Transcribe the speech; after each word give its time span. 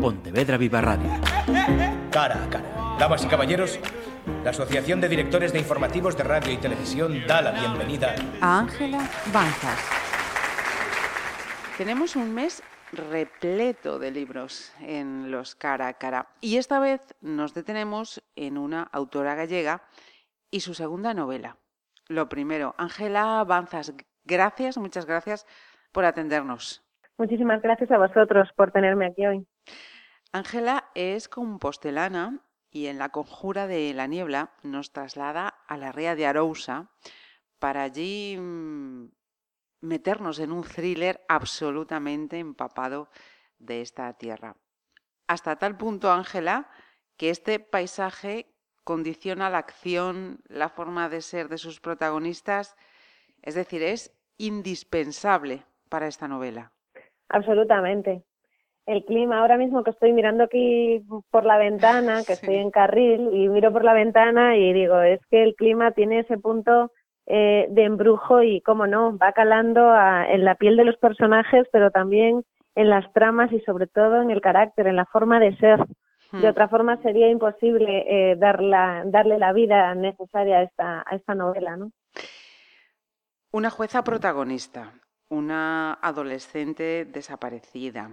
Pontevedra 0.00 0.56
Viva 0.56 0.80
Radio. 0.80 1.10
Cara 2.10 2.44
a 2.44 2.48
cara. 2.48 2.96
Damas 2.98 3.24
y 3.24 3.28
caballeros, 3.28 3.80
la 4.44 4.50
Asociación 4.50 5.00
de 5.00 5.08
Directores 5.08 5.52
de 5.52 5.58
Informativos 5.58 6.16
de 6.16 6.22
Radio 6.22 6.52
y 6.52 6.56
Televisión 6.56 7.26
da 7.26 7.42
la 7.42 7.50
bienvenida 7.52 8.14
a 8.40 8.60
Ángela 8.60 8.98
Banzas. 9.32 9.78
Tenemos 11.76 12.14
un 12.14 12.32
mes 12.32 12.62
repleto 12.92 13.98
de 13.98 14.10
libros 14.12 14.72
en 14.80 15.30
los 15.30 15.54
cara 15.56 15.88
a 15.88 15.94
cara 15.94 16.28
y 16.40 16.58
esta 16.58 16.78
vez 16.78 17.00
nos 17.20 17.52
detenemos 17.54 18.22
en 18.36 18.56
una 18.56 18.82
autora 18.82 19.34
gallega 19.34 19.82
y 20.50 20.60
su 20.60 20.74
segunda 20.74 21.12
novela. 21.12 21.56
Lo 22.06 22.28
primero, 22.28 22.74
Ángela 22.78 23.44
Banzas, 23.44 23.92
gracias, 24.24 24.78
muchas 24.78 25.06
gracias 25.06 25.46
por 25.92 26.04
atendernos. 26.04 26.84
Muchísimas 27.18 27.60
gracias 27.62 27.90
a 27.90 27.98
vosotros 27.98 28.48
por 28.54 28.70
tenerme 28.70 29.06
aquí 29.06 29.26
hoy. 29.26 29.46
Ángela 30.32 30.90
es 30.94 31.28
compostelana 31.28 32.44
y 32.70 32.86
en 32.86 32.98
la 32.98 33.08
conjura 33.10 33.66
de 33.66 33.92
la 33.94 34.06
niebla 34.06 34.52
nos 34.62 34.92
traslada 34.92 35.48
a 35.48 35.76
la 35.76 35.92
ría 35.92 36.14
de 36.14 36.26
Arousa 36.26 36.90
para 37.58 37.82
allí 37.82 38.36
mm, 38.38 39.06
meternos 39.80 40.38
en 40.38 40.52
un 40.52 40.62
thriller 40.62 41.24
absolutamente 41.28 42.38
empapado 42.38 43.08
de 43.58 43.80
esta 43.80 44.12
tierra. 44.14 44.56
Hasta 45.26 45.56
tal 45.56 45.76
punto, 45.76 46.10
Ángela, 46.10 46.70
que 47.16 47.30
este 47.30 47.58
paisaje 47.58 48.54
condiciona 48.84 49.50
la 49.50 49.58
acción, 49.58 50.40
la 50.46 50.68
forma 50.68 51.08
de 51.08 51.20
ser 51.20 51.48
de 51.48 51.58
sus 51.58 51.80
protagonistas, 51.80 52.76
es 53.42 53.54
decir, 53.54 53.82
es 53.82 54.16
indispensable 54.38 55.66
para 55.88 56.06
esta 56.06 56.28
novela. 56.28 56.72
Absolutamente. 57.28 58.24
El 58.88 59.04
clima, 59.04 59.40
ahora 59.40 59.58
mismo 59.58 59.84
que 59.84 59.90
estoy 59.90 60.14
mirando 60.14 60.44
aquí 60.44 61.04
por 61.30 61.44
la 61.44 61.58
ventana, 61.58 62.22
que 62.26 62.32
estoy 62.32 62.54
en 62.54 62.70
carril 62.70 63.28
y 63.34 63.46
miro 63.50 63.70
por 63.70 63.84
la 63.84 63.92
ventana 63.92 64.56
y 64.56 64.72
digo, 64.72 65.02
es 65.02 65.20
que 65.30 65.42
el 65.42 65.54
clima 65.56 65.90
tiene 65.90 66.20
ese 66.20 66.38
punto 66.38 66.90
eh, 67.26 67.66
de 67.68 67.84
embrujo 67.84 68.42
y, 68.42 68.62
cómo 68.62 68.86
no, 68.86 69.18
va 69.18 69.32
calando 69.32 69.92
en 70.26 70.42
la 70.42 70.54
piel 70.54 70.78
de 70.78 70.86
los 70.86 70.96
personajes, 70.96 71.66
pero 71.70 71.90
también 71.90 72.42
en 72.76 72.88
las 72.88 73.12
tramas 73.12 73.52
y 73.52 73.60
sobre 73.60 73.88
todo 73.88 74.22
en 74.22 74.30
el 74.30 74.40
carácter, 74.40 74.86
en 74.86 74.96
la 74.96 75.04
forma 75.04 75.38
de 75.38 75.54
ser. 75.58 75.84
De 76.32 76.46
hmm. 76.46 76.50
otra 76.50 76.68
forma 76.68 76.96
sería 77.02 77.28
imposible 77.28 78.06
eh, 78.08 78.36
darle 78.36 79.38
la 79.38 79.52
vida 79.52 79.94
necesaria 79.96 80.60
a 80.60 80.62
esta, 80.62 81.04
a 81.06 81.14
esta 81.14 81.34
novela, 81.34 81.76
¿no? 81.76 81.90
Una 83.52 83.68
jueza 83.68 84.02
protagonista, 84.02 84.94
una 85.28 85.92
adolescente 86.00 87.04
desaparecida. 87.04 88.08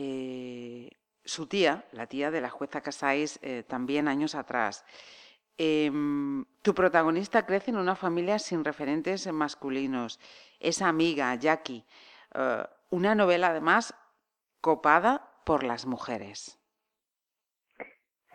Eh, 0.00 0.92
su 1.24 1.48
tía, 1.48 1.84
la 1.90 2.06
tía 2.06 2.30
de 2.30 2.40
la 2.40 2.50
jueza 2.50 2.82
Casais, 2.82 3.40
eh, 3.42 3.64
también 3.66 4.06
años 4.06 4.36
atrás. 4.36 4.84
Em, 5.58 6.44
tu 6.62 6.72
protagonista 6.72 7.44
crece 7.44 7.72
en 7.72 7.78
una 7.78 7.96
familia 7.96 8.38
sin 8.38 8.64
referentes 8.64 9.26
masculinos. 9.32 10.20
Es 10.60 10.82
amiga, 10.82 11.34
Jackie. 11.34 11.84
Eh, 12.32 12.62
una 12.90 13.16
novela, 13.16 13.48
además, 13.48 13.92
copada 14.60 15.28
por 15.44 15.64
las 15.64 15.84
mujeres. 15.84 16.60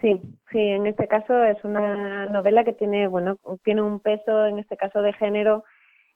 Sí, 0.02 0.22
sí, 0.52 0.60
en 0.60 0.86
este 0.86 1.08
caso 1.08 1.46
es 1.46 1.64
una 1.64 2.26
novela 2.26 2.66
que 2.66 2.74
tiene, 2.74 3.08
bueno, 3.08 3.38
tiene 3.64 3.84
un 3.84 4.02
peso, 4.02 4.48
en 4.48 4.60
este 4.60 4.76
caso 4.76 5.02
de 5.02 5.14
género, 5.14 5.64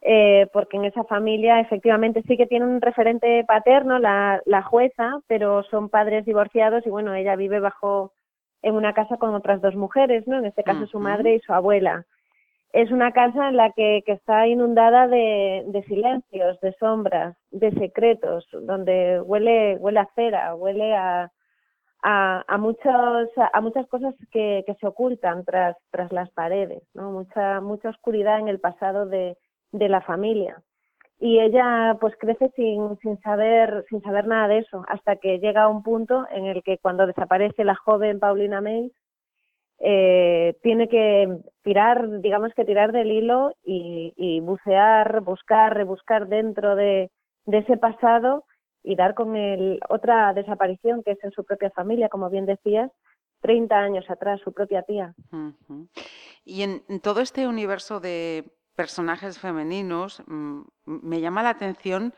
eh, 0.01 0.47
porque 0.53 0.77
en 0.77 0.85
esa 0.85 1.03
familia 1.05 1.59
efectivamente 1.59 2.23
sí 2.27 2.37
que 2.37 2.45
tiene 2.45 2.65
un 2.65 2.81
referente 2.81 3.43
paterno, 3.45 3.99
la, 3.99 4.41
la 4.45 4.61
jueza, 4.61 5.19
pero 5.27 5.63
son 5.63 5.89
padres 5.89 6.25
divorciados 6.25 6.85
y 6.85 6.89
bueno, 6.89 7.13
ella 7.13 7.35
vive 7.35 7.59
bajo 7.59 8.13
en 8.61 8.75
una 8.75 8.93
casa 8.93 9.17
con 9.17 9.33
otras 9.33 9.61
dos 9.61 9.75
mujeres, 9.75 10.27
¿no? 10.27 10.37
En 10.37 10.45
este 10.45 10.63
caso 10.63 10.85
su 10.87 10.99
madre 10.99 11.35
y 11.35 11.39
su 11.39 11.53
abuela. 11.53 12.05
Es 12.73 12.91
una 12.91 13.11
casa 13.11 13.49
en 13.49 13.57
la 13.57 13.71
que, 13.71 14.03
que 14.05 14.11
está 14.11 14.45
inundada 14.45 15.07
de, 15.07 15.63
de, 15.67 15.83
silencios, 15.83 16.59
de 16.59 16.73
sombras, 16.73 17.35
de 17.49 17.71
secretos, 17.71 18.47
donde 18.51 19.21
huele, 19.21 19.77
huele 19.77 19.99
a 19.99 20.09
cera, 20.15 20.53
huele 20.53 20.93
a, 20.95 21.31
a, 22.03 22.43
a, 22.47 22.57
muchos, 22.57 23.29
a 23.53 23.61
muchas 23.61 23.87
cosas 23.87 24.13
que, 24.31 24.63
que 24.67 24.75
se 24.75 24.85
ocultan 24.85 25.45
tras, 25.45 25.77
tras 25.91 26.11
las 26.11 26.29
paredes, 26.31 26.83
¿no? 26.93 27.11
Mucha, 27.11 27.61
mucha 27.61 27.89
oscuridad 27.89 28.39
en 28.39 28.49
el 28.49 28.59
pasado 28.59 29.05
de, 29.05 29.37
de 29.77 29.89
la 29.89 30.01
familia. 30.01 30.61
Y 31.19 31.39
ella 31.39 31.97
pues 31.99 32.13
crece 32.19 32.51
sin, 32.55 32.97
sin 32.99 33.19
saber, 33.21 33.85
sin 33.89 34.01
saber 34.01 34.27
nada 34.27 34.47
de 34.47 34.59
eso, 34.59 34.85
hasta 34.87 35.15
que 35.15 35.39
llega 35.39 35.63
a 35.63 35.67
un 35.67 35.81
punto 35.81 36.27
en 36.31 36.45
el 36.45 36.61
que 36.61 36.77
cuando 36.77 37.07
desaparece 37.07 37.63
la 37.63 37.75
joven 37.75 38.19
Paulina 38.19 38.61
May, 38.61 38.91
eh, 39.79 40.55
tiene 40.61 40.87
que 40.89 41.39
tirar, 41.63 42.21
digamos 42.21 42.53
que 42.53 42.65
tirar 42.65 42.91
del 42.91 43.11
hilo 43.11 43.53
y, 43.63 44.13
y 44.15 44.39
bucear, 44.41 45.21
buscar, 45.21 45.75
rebuscar 45.75 46.27
dentro 46.27 46.75
de, 46.75 47.11
de 47.45 47.57
ese 47.59 47.77
pasado 47.77 48.45
y 48.83 48.95
dar 48.95 49.15
con 49.15 49.35
el, 49.35 49.79
otra 49.89 50.33
desaparición 50.33 51.03
que 51.03 51.11
es 51.11 51.23
en 51.23 51.31
su 51.31 51.43
propia 51.43 51.71
familia, 51.71 52.09
como 52.09 52.29
bien 52.29 52.45
decías, 52.45 52.91
30 53.41 53.75
años 53.75 54.09
atrás, 54.09 54.39
su 54.43 54.53
propia 54.53 54.83
tía. 54.83 55.13
Y 56.43 56.63
en 56.63 56.81
todo 57.01 57.21
este 57.21 57.47
universo 57.47 57.99
de 57.99 58.45
personajes 58.77 59.39
femeninos, 59.39 60.23
mm, 60.27 60.61
me 60.85 61.19
llama 61.19 61.43
la 61.43 61.49
atención 61.49 62.13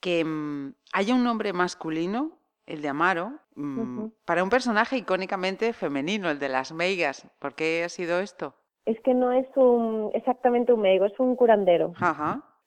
que 0.00 0.22
mm, 0.22 0.74
haya 0.92 1.14
un 1.14 1.24
nombre 1.24 1.54
masculino, 1.54 2.32
el 2.66 2.82
de 2.82 2.88
Amaro, 2.88 3.32
mm, 3.56 4.08
para 4.26 4.44
un 4.44 4.50
personaje 4.50 4.98
icónicamente 4.98 5.72
femenino, 5.72 6.30
el 6.30 6.38
de 6.38 6.50
las 6.50 6.72
meigas. 6.72 7.26
¿Por 7.38 7.54
qué 7.54 7.82
ha 7.84 7.88
sido 7.88 8.20
esto? 8.20 8.54
Es 8.84 9.00
que 9.00 9.14
no 9.14 9.32
es 9.32 9.46
un, 9.56 10.10
exactamente 10.12 10.74
un 10.74 10.82
meigo, 10.82 11.06
es 11.06 11.18
un 11.18 11.34
curandero. 11.34 11.94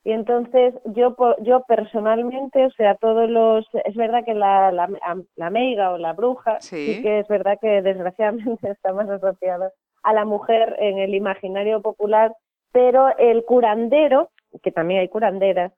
Y 0.02 0.12
entonces 0.12 0.74
yo 0.86 1.14
yo 1.42 1.62
personalmente, 1.68 2.66
o 2.66 2.70
sea, 2.70 2.96
todos 2.96 3.30
los... 3.30 3.66
Es 3.84 3.94
verdad 3.94 4.24
que 4.24 4.34
la, 4.34 4.72
la, 4.72 4.88
la 5.36 5.50
meiga 5.50 5.92
o 5.92 5.98
la 5.98 6.14
bruja, 6.14 6.60
sí. 6.60 7.00
que 7.02 7.20
es 7.20 7.28
verdad 7.28 7.58
que 7.60 7.82
desgraciadamente 7.82 8.70
está 8.70 8.92
más 8.92 9.08
asociada 9.08 9.70
a 10.02 10.12
la 10.12 10.24
mujer 10.24 10.74
en 10.80 10.98
el 10.98 11.14
imaginario 11.14 11.82
popular 11.82 12.34
pero 12.72 13.16
el 13.18 13.44
curandero, 13.44 14.30
que 14.62 14.72
también 14.72 15.00
hay 15.00 15.08
curanderas, 15.08 15.72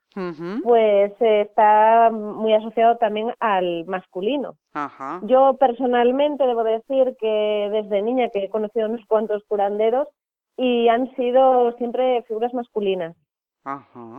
pues 0.63 1.13
está 1.21 2.11
muy 2.11 2.53
asociado 2.55 2.97
también 2.99 3.33
al 3.41 3.85
masculino. 3.87 4.57
Yo 5.23 5.57
personalmente 5.59 6.47
debo 6.47 6.65
decir 6.65 7.17
que 7.19 7.69
desde 7.73 8.03
niña 8.03 8.29
que 8.31 8.45
he 8.45 8.51
conocido 8.51 8.89
unos 8.89 9.05
cuantos 9.07 9.43
curanderos 9.45 10.09
y 10.57 10.89
han 10.89 11.15
sido 11.17 11.73
siempre 11.79 12.23
figuras 12.29 12.55
masculinas. 12.55 13.17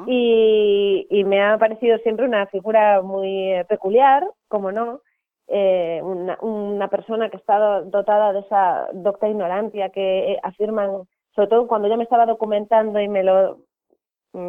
Y, 0.06 1.08
y, 1.10 1.24
me 1.24 1.42
ha 1.44 1.58
parecido 1.58 1.98
siempre 2.00 2.26
una 2.26 2.46
figura 2.48 3.02
muy 3.02 3.52
peculiar, 3.68 4.24
como 4.48 4.72
no, 4.72 5.02
eh, 5.48 6.00
una, 6.04 6.38
una 6.42 6.88
persona 6.88 7.30
que 7.30 7.38
está 7.38 7.82
dotada 7.82 8.32
de 8.34 8.40
esa 8.40 8.88
docta 8.94 9.28
ignorancia 9.28 9.90
que 9.90 10.38
afirman 10.44 11.08
sobre 11.36 11.48
todo 11.48 11.68
cuando 11.68 11.88
yo 11.88 11.98
me 11.98 12.04
estaba 12.04 12.26
documentando 12.26 13.00
y 13.00 13.08
me 13.08 13.24
lo 13.24 13.60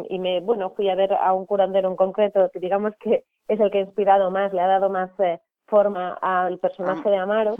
y 0.09 0.19
me 0.19 0.39
bueno 0.39 0.69
fui 0.71 0.89
a 0.89 0.95
ver 0.95 1.13
a 1.13 1.33
un 1.33 1.45
curandero 1.45 1.89
en 1.89 1.95
concreto 1.95 2.49
que 2.51 2.59
digamos 2.59 2.93
que 2.99 3.25
es 3.47 3.59
el 3.59 3.69
que 3.69 3.79
ha 3.79 3.81
inspirado 3.81 4.31
más 4.31 4.53
le 4.53 4.61
ha 4.61 4.67
dado 4.67 4.89
más 4.89 5.09
eh, 5.19 5.39
forma 5.67 6.17
al 6.21 6.59
personaje 6.59 7.09
de 7.09 7.17
Amaro. 7.17 7.55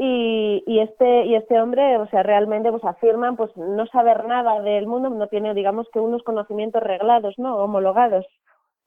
Y, 0.00 0.62
y 0.64 0.78
este 0.78 1.24
y 1.26 1.34
este 1.34 1.60
hombre 1.60 1.96
o 1.98 2.06
sea 2.08 2.22
realmente 2.22 2.70
pues 2.70 2.84
afirman 2.84 3.36
pues 3.36 3.50
no 3.56 3.84
saber 3.86 4.26
nada 4.26 4.60
del 4.60 4.86
mundo 4.86 5.10
no 5.10 5.26
tiene 5.26 5.54
digamos 5.54 5.88
que 5.92 5.98
unos 5.98 6.22
conocimientos 6.22 6.82
reglados 6.82 7.34
no 7.36 7.56
homologados 7.56 8.26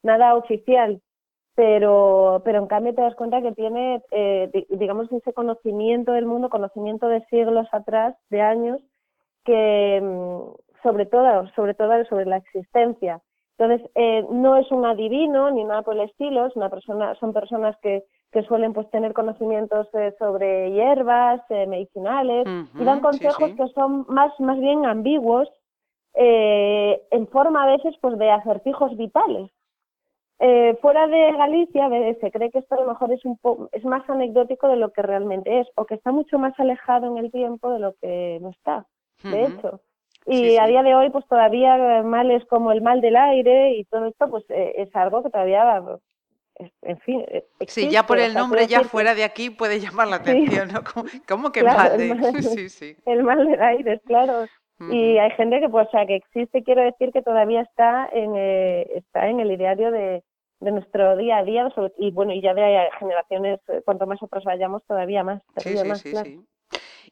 nada 0.04 0.36
oficial. 0.36 1.02
Pero 1.54 2.42
pero 2.46 2.60
en 2.60 2.68
cambio 2.68 2.96
te 2.96 3.02
das 3.02 3.16
cuenta 3.16 3.42
que 3.42 3.52
tiene 3.52 4.02
eh, 4.12 4.50
digamos 4.70 5.12
ese 5.12 5.34
conocimiento 5.34 6.14
del 6.14 6.26
mundo 6.26 6.50
conocimiento 6.50 7.10
de 7.10 7.26
siglos 7.26 7.68
atrás 7.74 8.16
de 8.30 8.42
años 8.42 8.82
que 9.44 10.00
mm, 10.02 10.62
sobre 10.84 11.06
todo, 11.06 11.48
sobre 11.56 11.74
todo 11.74 12.04
sobre 12.06 12.26
la 12.26 12.38
existencia. 12.38 13.22
Entonces, 13.58 13.92
eh, 13.96 14.26
no 14.32 14.58
es 14.58 14.72
un 14.72 14.86
adivino 14.86 15.52
ni 15.52 15.64
nada 15.64 15.84
por 15.84 15.96
el 15.96 16.02
estilo, 16.02 16.48
es 16.48 16.56
una 16.56 16.70
persona, 16.70 17.14
son 17.16 17.32
personas 17.32 17.78
que, 17.82 18.04
que 18.32 18.42
suelen 18.44 18.74
pues 18.74 18.90
tener 18.90 19.14
conocimientos 19.14 19.88
eh, 19.94 20.16
sobre 20.18 20.72
hierbas, 20.72 21.42
eh, 21.50 21.68
medicinales, 21.68 22.48
y 22.74 22.84
dan 22.84 23.02
consejos 23.02 23.52
que 23.52 23.68
son 23.76 24.06
más, 24.10 24.32
más 24.40 24.60
bien 24.60 24.86
ambiguos, 24.86 25.48
en 26.14 27.28
forma 27.28 27.64
a 27.64 27.78
veces 27.78 27.96
pues 28.02 28.18
de 28.18 28.30
acertijos 28.32 28.98
vitales. 28.98 29.50
fuera 30.82 31.08
de 31.08 31.32
Galicia 31.38 31.88
se 32.20 32.32
cree 32.32 32.52
que 32.52 32.60
esto 32.60 32.76
a 32.76 32.82
lo 32.82 32.88
mejor 32.88 33.14
es 33.14 33.24
un 33.24 33.40
es 33.72 33.86
más 33.86 34.10
anecdótico 34.10 34.68
de 34.68 34.76
lo 34.76 34.92
que 34.92 35.04
realmente 35.04 35.62
es, 35.62 35.68
o 35.76 35.86
que 35.86 35.96
está 35.96 36.12
mucho 36.12 36.38
más 36.38 36.60
alejado 36.60 37.06
en 37.08 37.18
el 37.18 37.32
tiempo 37.32 37.72
de 37.72 37.80
lo 37.80 37.94
que 38.02 38.40
no 38.42 38.50
está 38.50 38.88
de 39.24 39.46
hecho. 39.46 39.82
Y 40.26 40.58
a 40.58 40.68
día 40.68 40.84
de 40.84 40.94
hoy, 40.94 41.10
pues 41.10 41.26
todavía 41.28 42.04
males 42.04 42.46
como 42.46 42.72
el 42.72 42.82
mal 42.82 43.02
del 43.02 43.16
aire 43.16 43.74
y 43.74 43.86
todo 43.86 44.06
esto, 44.06 44.30
pues 44.30 44.46
eh, 44.50 44.74
es 44.78 44.96
algo 44.96 45.24
que 45.24 45.30
todavía 45.32 45.82
en 46.84 47.00
fin. 47.00 47.26
E, 47.28 47.44
sí, 47.68 47.90
ya 47.90 48.06
por 48.06 48.20
el 48.20 48.34
nombre, 48.34 48.68
ya 48.68 48.84
fuera 48.84 49.16
de 49.16 49.24
aquí 49.24 49.50
puede 49.50 49.80
llamar 49.80 50.08
la 50.08 50.18
atención, 50.18 50.70
¿no? 50.72 50.82
¿Cómo, 51.28 51.52
que 51.52 51.64
mal 51.64 51.98
de... 51.98 52.44
sí, 52.44 52.70
sí. 52.70 52.96
El 53.06 53.24
mal 53.24 53.46
de 53.48 53.60
aires, 53.62 54.02
claro. 54.06 54.46
Y 54.92 55.20
hay 55.20 55.30
gente 55.32 55.60
que, 55.60 55.70
pues, 55.70 55.88
o 55.88 55.92
sea, 55.92 56.08
que 56.08 56.16
existe, 56.16 56.64
quiero 56.64 56.82
decir 56.82 57.12
que 57.12 57.22
todavía 57.22 57.62
está 57.62 58.10
en, 58.12 58.34
eh, 58.36 58.88
está 58.96 59.28
en 59.28 59.40
el 59.40 59.52
ideario 59.52 59.92
de, 59.92 60.24
de 60.62 60.72
nuestro 60.72 61.18
día 61.18 61.38
a 61.38 61.44
día 61.44 61.68
y 61.98 62.12
bueno 62.12 62.34
y 62.34 62.42
ya 62.42 62.54
de 62.54 62.90
generaciones 63.00 63.60
eh, 63.68 63.82
cuanto 63.84 64.06
más 64.06 64.22
otros 64.24 64.44
vayamos 64.44 64.84
todavía 64.86 65.24
más, 65.24 65.42
sí, 65.58 65.76
sí, 65.76 65.96
sí, 65.96 66.16
sí, 66.16 66.46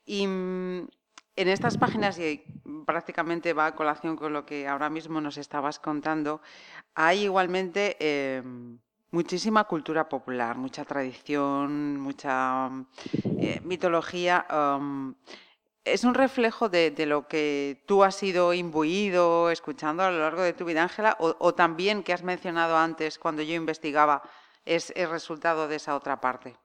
y 0.05 0.27
mm, 0.27 0.87
en 1.39 1.47
estas 1.47 1.77
páginas 1.77 2.19
y 2.19 2.43
prácticamente 2.85 3.53
va 3.53 3.67
a 3.67 3.75
colación 3.75 4.17
con 4.17 4.33
lo 4.33 4.45
que 4.45 4.67
ahora 4.67 4.89
mismo 4.89 5.21
nos 5.21 5.37
estabas 5.37 5.79
contando 5.79 6.41
hay 6.95 7.23
igualmente 7.23 7.95
eh, 7.99 8.43
muchísima 9.11 9.63
cultura 9.63 10.09
popular 10.09 10.57
mucha 10.57 10.83
tradición 10.83 11.97
mucha 11.97 12.69
eh, 13.39 13.61
mitología 13.63 14.45
um, 14.51 15.15
es 15.85 16.03
un 16.03 16.13
reflejo 16.13 16.67
de, 16.67 16.93
lo 17.05 17.27
que 17.27 17.83
tú 17.87 18.03
has 18.03 18.15
sido 18.15 18.53
imbuido 18.53 19.49
escuchando 19.49 20.03
a 20.03 20.11
lo 20.11 20.19
largo 20.19 20.41
de 20.41 20.53
tu 20.53 20.65
vida, 20.65 20.83
Ángela, 20.83 21.17
o, 21.19 21.53
también 21.55 22.03
que 22.03 22.13
has 22.13 22.21
mencionado 22.21 22.77
antes 22.77 23.17
cuando 23.17 23.41
yo 23.41 23.55
investigaba, 23.55 24.21
es 24.65 24.93
el 24.95 25.09
resultado 25.09 25.67
de 25.67 25.77
esa 25.77 25.95
otra 25.95 26.19
parte. 26.19 26.57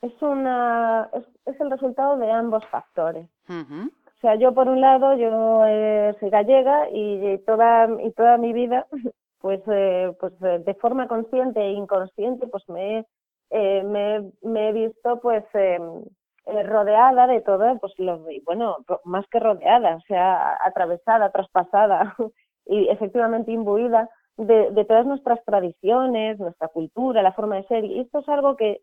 Es, 0.00 0.12
una, 0.22 1.10
es, 1.12 1.60
el 1.60 1.70
resultado 1.70 2.16
de 2.18 2.30
ambos 2.30 2.64
factores. 2.66 3.28
O 3.48 4.20
sea, 4.20 4.34
yo 4.34 4.52
por 4.52 4.68
un 4.68 4.80
lado, 4.80 5.14
yo 5.16 5.64
eh, 5.66 6.14
soy 6.18 6.30
gallega 6.30 6.88
y 6.92 7.38
toda, 7.46 7.88
y 8.02 8.10
toda 8.12 8.36
mi 8.36 8.52
vida, 8.52 8.86
pues, 9.40 9.60
eh, 9.68 10.12
pues 10.20 10.32
eh, 10.42 10.60
de 10.64 10.74
forma 10.74 11.08
consciente 11.08 11.60
e 11.60 11.72
inconsciente, 11.72 12.46
pues 12.48 12.68
me, 12.68 13.06
me, 13.50 14.30
me 14.42 14.68
he 14.68 14.72
visto 14.72 15.20
pues 15.20 15.44
em, 15.54 16.02
eh, 16.48 16.62
rodeada 16.62 17.26
de 17.26 17.42
todo, 17.42 17.78
pues 17.78 17.92
lo, 17.98 18.24
bueno, 18.46 18.78
más 19.04 19.26
que 19.28 19.38
rodeada, 19.38 19.96
o 19.96 20.00
sea, 20.00 20.56
atravesada, 20.64 21.30
traspasada 21.30 22.16
y 22.64 22.88
efectivamente 22.88 23.52
imbuida 23.52 24.08
de, 24.38 24.70
de, 24.70 24.84
todas 24.86 25.04
nuestras 25.04 25.44
tradiciones, 25.44 26.38
nuestra 26.38 26.68
cultura, 26.68 27.20
la 27.20 27.34
forma 27.34 27.56
de 27.56 27.64
ser. 27.64 27.84
Y 27.84 28.00
esto 28.00 28.20
es 28.20 28.28
algo 28.30 28.56
que 28.56 28.80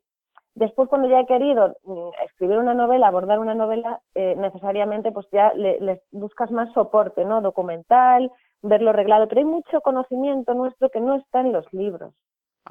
después 0.55 0.89
cuando 0.89 1.07
ya 1.07 1.19
he 1.19 1.25
querido 1.25 1.75
mm, 1.83 2.09
escribir 2.25 2.57
una 2.57 2.73
novela, 2.73 3.07
abordar 3.07 3.39
una 3.39 3.53
novela, 3.53 4.01
eh, 4.15 4.35
necesariamente 4.37 5.11
pues 5.11 5.27
ya 5.31 5.53
le, 5.53 6.01
buscas 6.11 6.51
más 6.51 6.71
soporte, 6.73 7.23
¿no? 7.25 7.41
Documental, 7.41 8.31
verlo 8.61 8.89
arreglado, 8.89 9.27
pero 9.27 9.39
hay 9.39 9.45
mucho 9.45 9.81
conocimiento 9.81 10.53
nuestro 10.53 10.89
que 10.89 10.99
no 10.99 11.15
está 11.15 11.41
en 11.41 11.53
los 11.53 11.71
libros. 11.73 12.13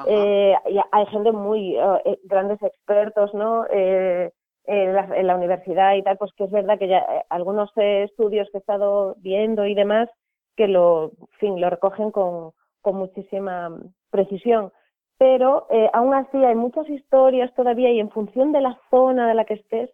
Eh, 0.09 0.57
y 0.69 0.81
hay 0.91 1.07
gente 1.07 1.31
muy, 1.31 1.77
eh, 1.77 2.19
grandes 2.25 2.61
expertos, 2.63 3.33
¿no? 3.33 3.65
Eh, 3.71 4.33
en 4.67 5.27
la, 5.27 5.37
universidad 5.37 5.95
y 5.95 6.03
tal, 6.03 6.17
pues 6.17 6.33
que 6.37 6.45
es 6.45 6.51
verdad 6.51 6.79
que 6.79 6.89
ya 6.89 6.99
eh, 6.99 7.25
algunos 7.29 7.71
eh, 7.77 8.05
estudios 8.05 8.49
que 8.51 8.59
he 8.59 8.61
estado 8.61 9.15
viendo 9.19 9.67
y 9.67 9.75
demás, 9.75 10.09
que 10.57 10.69
lo, 10.69 11.13
fin, 11.39 11.61
lo 11.61 11.69
recogen 11.69 12.11
con, 12.11 12.53
con 12.81 12.97
muchísima 12.97 13.77
precisión. 14.11 14.73
Pero 15.19 15.67
eh, 15.71 15.89
aún 15.93 16.15
así 16.15 16.37
hay 16.45 16.55
muchas 16.55 16.89
historias 16.89 17.55
todavía 17.55 17.91
y 17.91 18.01
en 18.01 18.11
función 18.11 18.53
de 18.53 18.61
la 18.61 18.79
zona 18.91 19.29
de 19.29 19.35
la 19.35 19.45
que 19.45 19.55
estés, 19.55 19.91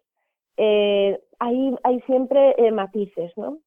eh, 0.57 1.21
hay, 1.39 1.77
hay 1.83 2.01
siempre 2.03 2.55
matices, 2.73 3.33
¿no? 3.37 3.59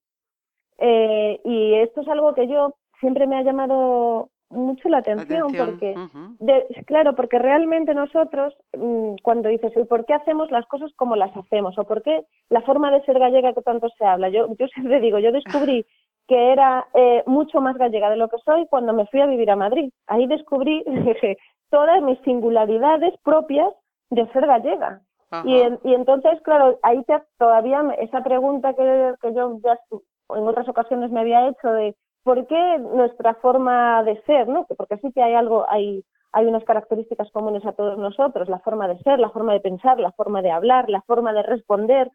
y 0.79 1.75
esto 1.75 2.01
es 2.01 2.07
algo 2.09 2.33
que 2.33 2.45
yo 2.47 2.75
siempre 2.99 3.25
me 3.25 3.37
ha 3.37 3.41
llamado 3.41 4.31
mucho 4.53 4.87
la 4.89 4.99
atención, 4.99 5.51
porque, 5.51 5.95
claro, 6.85 7.15
porque 7.15 7.39
realmente 7.39 7.93
nosotros, 7.93 8.55
mm, 8.77 9.15
cuando 9.21 9.49
dices, 9.49 9.73
¿y 9.75 9.83
por 9.83 10.05
qué 10.05 10.13
hacemos 10.13 10.51
las 10.51 10.65
cosas 10.67 10.91
como 10.95 11.15
las 11.15 11.35
hacemos? 11.35 11.77
¿O 11.77 11.83
por 11.83 12.01
qué 12.03 12.23
la 12.49 12.61
forma 12.61 12.91
de 12.91 13.03
ser 13.03 13.19
gallega 13.19 13.53
que 13.53 13.61
tanto 13.61 13.89
se 13.97 14.05
habla? 14.05 14.29
Yo, 14.29 14.47
yo 14.57 14.67
siempre 14.67 14.99
digo, 14.99 15.19
yo 15.19 15.31
descubrí 15.31 15.85
que 16.27 16.51
era 16.51 16.87
eh, 16.93 17.23
mucho 17.25 17.59
más 17.61 17.77
gallega 17.77 18.09
de 18.09 18.17
lo 18.17 18.29
que 18.29 18.37
soy 18.45 18.65
cuando 18.67 18.93
me 18.93 19.05
fui 19.07 19.21
a 19.21 19.25
vivir 19.25 19.51
a 19.51 19.55
Madrid. 19.55 19.91
Ahí 20.07 20.27
descubrí 20.27 20.83
todas 21.69 22.01
mis 22.01 22.19
singularidades 22.19 23.13
propias 23.23 23.73
de 24.09 24.27
ser 24.31 24.45
gallega. 24.45 25.01
Y, 25.45 25.55
y, 25.83 25.95
entonces, 25.95 26.39
claro, 26.43 26.77
ahí 26.83 27.03
te, 27.05 27.19
todavía 27.39 27.81
esa 27.97 28.21
pregunta 28.23 28.75
que, 28.75 29.15
que 29.19 29.33
yo 29.33 29.57
ya 29.63 29.79
en 29.89 30.47
otras 30.47 30.69
ocasiones 30.69 31.09
me 31.09 31.21
había 31.21 31.47
hecho 31.47 31.71
de 31.71 31.95
¿por 32.23 32.45
qué 32.45 32.77
nuestra 32.77 33.33
forma 33.35 34.03
de 34.03 34.21
ser, 34.23 34.47
no? 34.47 34.67
Porque 34.77 34.97
sí 34.97 35.11
que 35.11 35.23
hay 35.23 35.33
algo, 35.33 35.65
hay, 35.69 36.03
hay 36.31 36.45
unas 36.45 36.63
características 36.63 37.31
comunes 37.31 37.65
a 37.65 37.73
todos 37.73 37.97
nosotros, 37.97 38.47
la 38.47 38.59
forma 38.59 38.87
de 38.87 38.99
ser, 38.99 39.19
la 39.19 39.31
forma 39.31 39.53
de 39.53 39.59
pensar, 39.59 39.99
la 39.99 40.11
forma 40.11 40.43
de 40.43 40.51
hablar, 40.51 40.87
la 40.89 41.01
forma 41.01 41.33
de 41.33 41.41
responder 41.41 42.11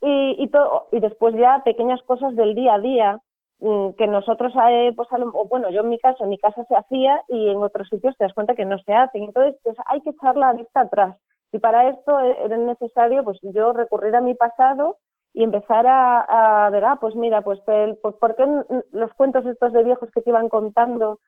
y, 0.00 0.36
y 0.38 0.48
todo, 0.48 0.88
y 0.92 1.00
después 1.00 1.34
ya 1.36 1.62
pequeñas 1.62 2.02
cosas 2.02 2.34
del 2.36 2.54
día 2.54 2.74
a 2.74 2.80
día 2.80 3.20
que 3.58 4.06
nosotros, 4.06 4.52
eh, 4.68 4.92
pues, 4.94 5.08
bueno, 5.48 5.70
yo 5.70 5.80
en 5.80 5.88
mi 5.88 5.98
caso, 5.98 6.24
en 6.24 6.30
mi 6.30 6.38
casa 6.38 6.64
se 6.64 6.76
hacía 6.76 7.22
y 7.28 7.48
en 7.48 7.62
otros 7.62 7.88
sitios 7.88 8.16
te 8.16 8.24
das 8.24 8.34
cuenta 8.34 8.54
que 8.54 8.66
no 8.66 8.78
se 8.80 8.92
hacen. 8.92 9.24
Entonces, 9.24 9.58
pues, 9.62 9.76
hay 9.86 10.00
que 10.02 10.10
echar 10.10 10.36
la 10.36 10.52
vista 10.52 10.80
atrás. 10.80 11.16
Y 11.52 11.58
para 11.58 11.88
esto 11.88 12.20
eh, 12.20 12.36
era 12.44 12.56
necesario, 12.58 13.24
pues, 13.24 13.38
yo 13.42 13.72
recurrir 13.72 14.14
a 14.14 14.20
mi 14.20 14.34
pasado 14.34 14.98
y 15.32 15.42
empezar 15.42 15.86
a, 15.86 16.68
ver, 16.70 16.84
ah, 16.84 16.98
pues 17.00 17.14
mira, 17.14 17.42
pues, 17.42 17.60
el, 17.66 17.96
pues 17.98 18.14
¿por 18.16 18.36
qué 18.36 18.44
los 18.92 19.12
cuentos 19.14 19.44
estos 19.46 19.72
de 19.72 19.84
viejos 19.84 20.10
que 20.10 20.22
te 20.22 20.30
iban 20.30 20.48
contando 20.48 21.18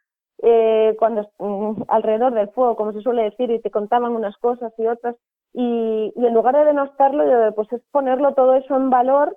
eh, 0.43 0.97
cuando 0.99 1.29
mm, 1.39 1.83
alrededor 1.89 2.33
del 2.33 2.49
fuego, 2.51 2.77
como 2.77 2.93
se 2.93 3.01
suele 3.01 3.25
decir, 3.25 3.51
y 3.51 3.61
te 3.61 3.71
contaban 3.71 4.13
unas 4.13 4.37
cosas 4.39 4.73
y 4.79 4.87
otras, 4.87 5.17
y, 5.53 6.13
y 6.15 6.27
en 6.27 6.35
lugar 6.35 6.57
de 6.57 6.65
denostarlo, 6.67 7.55
pues 7.55 7.73
es 7.73 7.83
ponerlo 7.91 8.35
todo 8.35 8.55
eso 8.55 8.77
en 8.77 8.91
valor 8.91 9.37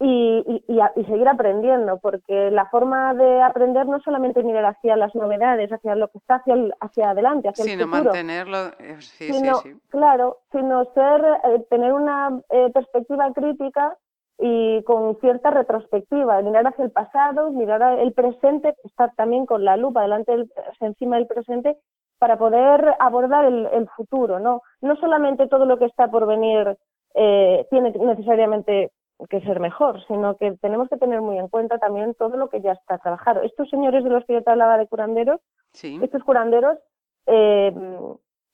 y, 0.00 0.62
y, 0.68 0.78
y, 0.96 1.04
seguir 1.04 1.26
aprendiendo, 1.26 1.98
porque 1.98 2.50
la 2.50 2.66
forma 2.66 3.14
de 3.14 3.42
aprender 3.42 3.86
no 3.86 4.00
solamente 4.00 4.44
mirar 4.44 4.64
hacia 4.66 4.96
las 4.96 5.14
novedades, 5.14 5.72
hacia 5.72 5.96
lo 5.96 6.08
que 6.08 6.18
está 6.18 6.36
hacia, 6.36 6.54
hacia 6.80 7.10
adelante, 7.10 7.48
hacia 7.48 7.64
el 7.64 7.80
futuro. 7.80 8.04
mantenerlo, 8.04 8.68
eh, 8.78 8.96
sí, 9.00 9.32
sí, 9.32 9.50
sí. 9.62 9.76
Claro, 9.88 10.38
sino 10.52 10.84
ser, 10.94 11.24
eh, 11.44 11.66
tener 11.68 11.92
una 11.92 12.40
perspectiva 12.72 13.32
crítica 13.32 13.96
y 14.38 14.82
con 14.84 15.18
cierta 15.20 15.50
retrospectiva, 15.50 16.40
mirar 16.42 16.68
hacia 16.68 16.84
el 16.84 16.92
pasado, 16.92 17.50
mirar 17.50 17.98
el 17.98 18.12
presente, 18.12 18.74
estar 18.84 19.12
también 19.16 19.46
con 19.46 19.64
la 19.64 19.76
lupa 19.76 20.02
delante 20.02 20.30
del, 20.30 20.52
encima 20.80 21.16
del 21.16 21.26
presente 21.26 21.76
para 22.18 22.38
poder 22.38 22.94
abordar 23.00 23.44
el, 23.46 23.88
futuro, 23.96 24.38
¿no? 24.38 24.62
No 24.80 24.96
solamente 24.96 25.48
todo 25.48 25.64
lo 25.64 25.78
que 25.78 25.86
está 25.86 26.08
por 26.08 26.26
venir 26.26 26.76
eh, 27.14 27.66
tiene 27.70 27.90
necesariamente 27.90 28.92
que 29.28 29.40
ser 29.40 29.60
mejor, 29.60 30.04
sino 30.06 30.36
que 30.36 30.52
tenemos 30.58 30.88
que 30.88 30.96
tener 30.96 31.20
muy 31.20 31.38
en 31.38 31.48
cuenta 31.48 31.78
también 31.78 32.14
todo 32.14 32.36
lo 32.36 32.48
que 32.48 32.60
ya 32.60 32.72
está 32.72 32.98
trabajado. 32.98 33.42
Estos 33.42 33.68
señores 33.68 34.04
de 34.04 34.10
los 34.10 34.24
que 34.24 34.34
yo 34.34 34.42
te 34.42 34.50
hablaba 34.50 34.78
de 34.78 34.86
curanderos, 34.86 35.40
estos 35.72 36.22
curanderos, 36.24 36.78
eh, 37.26 37.74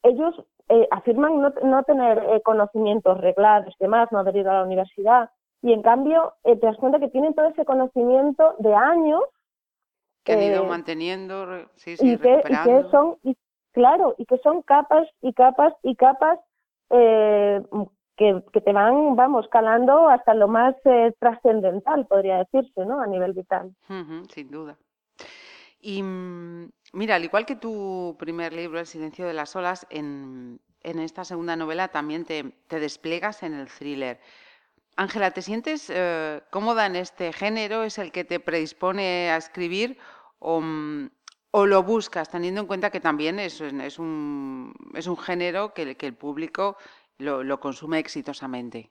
ellos 0.03 0.35
eh, 0.69 0.89
afirman 0.91 1.41
no, 1.41 1.53
no 1.63 1.83
tener 1.83 2.43
conocimientos 2.43 3.21
reglados, 3.21 3.75
demás, 3.79 4.09
no 4.11 4.19
haber 4.19 4.37
ido 4.37 4.51
a 4.51 4.55
la 4.55 4.65
universidad, 4.65 5.31
y 5.65 5.73
en 5.73 5.81
cambio 5.81 6.35
eh, 6.45 6.57
te 6.57 6.67
das 6.67 6.77
cuenta 6.77 7.01
que 7.01 7.09
tienen 7.09 7.33
todo 7.33 7.47
ese 7.47 7.65
conocimiento 7.65 8.55
de 8.59 8.75
años. 8.75 9.23
Que 10.23 10.35
han 10.35 10.43
ido 10.43 10.65
eh, 10.65 10.69
manteniendo, 10.69 11.47
sí, 11.77 11.97
sí, 11.97 12.13
y, 12.13 12.19
que, 12.19 12.43
son, 12.91 13.17
claro, 13.73 14.15
y 14.19 14.27
que 14.27 14.37
son 14.39 14.61
capas 14.61 15.09
y 15.23 15.33
capas 15.33 15.73
y 15.83 15.97
capas 15.97 16.39
eh, 16.91 17.63
que, 18.17 18.43
que, 18.53 18.61
te 18.61 18.73
van, 18.73 19.17
vamos, 19.17 19.49
calando 19.49 20.09
hasta 20.09 20.35
lo 20.35 20.49
más 20.49 20.75
trascendental, 21.19 22.07
podría 22.07 22.39
decirse, 22.39 22.85
¿no? 22.85 23.01
A 23.01 23.07
nivel 23.07 23.33
vital. 23.33 23.75
sin 24.33 24.51
duda. 24.51 24.77
Y 25.81 26.03
mm, 26.03 26.71
mira, 26.95 27.17
al 27.17 27.25
igual 27.25 27.45
que 27.45 27.57
tu 27.57 28.17
primer 28.19 28.53
libro, 28.53 28.81
El 28.81 28.87
silencio 28.87 29.27
de 29.27 29.35
las 29.35 29.55
olas, 29.55 29.87
en, 29.91 30.61
en 30.83 30.99
esta 30.99 31.25
segunda 31.25 31.57
novela 31.57 31.89
también 31.89 32.25
te, 32.25 32.55
te 32.69 32.81
despliegas 32.81 33.43
en 33.43 33.55
el 33.55 33.69
thriller. 33.69 34.21
Ángela, 34.97 35.33
¿te 35.33 35.43
sientes 35.43 35.91
eh, 35.93 36.41
cómoda 36.51 36.87
en 36.87 36.97
este 36.97 37.33
género? 37.33 37.83
¿Es 37.83 37.99
el 37.99 38.13
que 38.13 38.25
te 38.25 38.39
predispone 38.39 39.31
a 39.31 39.37
escribir 39.37 39.99
o, 40.39 40.61
mm, 40.61 41.11
lo 41.53 41.83
buscas, 41.83 42.31
teniendo 42.31 42.61
en 42.61 42.67
cuenta 42.67 42.91
que 42.91 43.01
también 43.01 43.39
es, 43.39 43.61
es, 43.61 43.99
un, 43.99 44.75
es 44.95 45.07
un 45.07 45.17
género 45.17 45.73
que, 45.73 45.97
que 45.97 46.07
el 46.07 46.15
público 46.15 46.77
lo, 47.19 47.61
consume 47.61 47.99
exitosamente? 47.99 48.91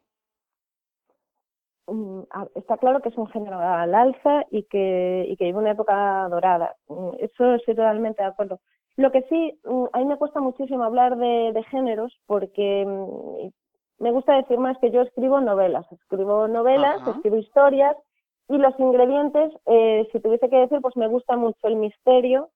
Mm, 1.88 2.22
está 2.56 2.78
claro 2.78 3.02
que 3.02 3.10
es 3.10 3.18
un 3.18 3.28
género 3.28 3.60
al 3.60 3.94
alza 3.94 4.46
y 4.50 4.64
que, 4.64 5.26
y 5.28 5.36
que 5.36 5.46
vive 5.46 5.60
una 5.60 5.72
época 5.72 6.28
dorada. 6.30 6.76
Mm, 6.88 7.10
eso 7.20 7.56
estoy 7.56 7.76
totalmente 7.76 8.24
de 8.24 8.30
acuerdo. 8.30 8.62
Lo 8.96 9.12
que 9.12 9.24
sí, 9.24 9.60
a 9.94 9.98
mí 9.98 10.06
me 10.06 10.18
cuesta 10.18 10.40
muchísimo 10.40 10.84
hablar 10.84 11.18
de, 11.18 11.52
de 11.52 11.64
géneros 11.64 12.16
porque 12.28 12.86
me 14.00 14.12
gusta 14.12 14.36
decir 14.36 14.58
más 14.60 14.78
que 14.80 14.92
yo 14.92 15.02
escribo 15.02 15.42
novelas, 15.42 15.92
escribo 15.92 16.48
novelas, 16.48 17.02
escribo 17.08 17.38
historias 17.38 17.96
y 18.50 18.58
los 18.58 18.78
ingredientes, 18.80 19.54
eh, 19.66 20.08
si 20.12 20.20
tuviese 20.20 20.50
que 20.50 20.58
decir, 20.58 20.80
pues 20.82 20.96
me 20.98 21.08
gusta 21.08 21.38
mucho 21.38 21.68
el 21.68 21.78
misterio 21.78 22.50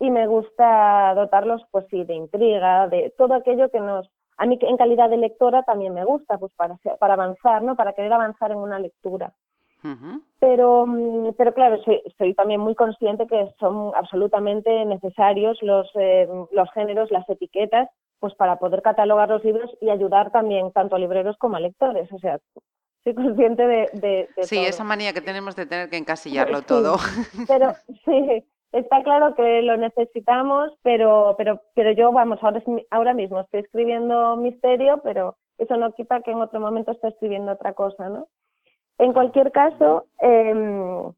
y 0.00 0.10
me 0.10 0.26
gusta 0.26 1.14
dotarlos, 1.14 1.62
pues 1.70 1.86
sí, 1.90 2.04
de 2.04 2.14
intriga, 2.14 2.88
de 2.88 3.12
todo 3.16 3.34
aquello 3.34 3.70
que 3.70 3.80
nos, 3.80 4.10
a 4.36 4.46
mí 4.46 4.58
en 4.60 4.76
calidad 4.76 5.10
de 5.10 5.16
lectora 5.16 5.62
también 5.62 5.94
me 5.94 6.04
gusta, 6.04 6.38
pues 6.38 6.52
para, 6.56 6.76
para 6.98 7.14
avanzar, 7.14 7.62
¿no? 7.62 7.76
Para 7.76 7.92
querer 7.92 8.12
avanzar 8.12 8.50
en 8.50 8.58
una 8.58 8.78
lectura. 8.78 9.32
Pero, 10.40 10.86
mm, 10.86 11.34
pero 11.36 11.52
claro, 11.52 11.78
soy, 12.16 12.34
también 12.34 12.60
muy 12.60 12.74
consciente 12.74 13.26
que 13.26 13.52
son 13.60 13.92
absolutamente 13.94 14.84
necesarios 14.86 15.58
los, 15.60 15.90
eh, 15.96 16.26
los 16.52 16.70
géneros, 16.72 17.10
las 17.10 17.28
etiquetas, 17.28 17.90
pues 18.18 18.34
para 18.34 18.58
poder 18.58 18.80
catalogar 18.80 19.28
los 19.28 19.44
libros 19.44 19.70
y 19.82 19.90
ayudar 19.90 20.30
también 20.30 20.72
tanto 20.72 20.96
a 20.96 20.98
libreros 20.98 21.36
como 21.36 21.56
a 21.56 21.60
lectores. 21.60 22.10
O 22.12 22.18
sea, 22.18 22.40
soy 23.04 23.14
consciente 23.14 23.66
de, 23.66 23.90
de, 23.92 24.28
sí, 24.44 24.58
esa 24.58 24.84
manía 24.84 25.12
que 25.12 25.20
tenemos 25.20 25.54
de 25.54 25.66
tener 25.66 25.90
que 25.90 25.98
encasillarlo 25.98 26.62
todo. 26.62 26.96
Pero 27.46 27.74
sí, 28.06 28.42
está 28.74 29.02
claro 29.02 29.34
que 29.34 29.62
lo 29.62 29.76
necesitamos, 29.76 30.72
pero, 30.82 31.34
pero, 31.38 31.60
pero 31.74 31.92
yo, 31.92 32.12
vamos, 32.12 32.38
ahora, 32.42 32.62
ahora 32.90 33.14
mismo 33.14 33.40
estoy 33.40 33.60
escribiendo 33.60 34.36
misterio, 34.36 35.00
pero 35.02 35.36
eso 35.58 35.76
no 35.76 35.92
quita 35.92 36.20
que 36.22 36.32
en 36.32 36.40
otro 36.40 36.60
momento 36.60 36.92
esté 36.92 37.08
escribiendo 37.08 37.52
otra 37.52 37.72
cosa, 37.74 38.08
¿no? 38.08 38.28
En 38.98 39.12
cualquier 39.12 39.50
caso, 39.52 40.06
eh, 40.20 41.12